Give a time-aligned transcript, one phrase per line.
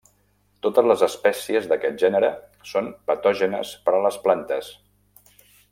[0.65, 2.31] Totes les espècies d'aquest gènere
[2.71, 4.73] són patògenes per a les plantes.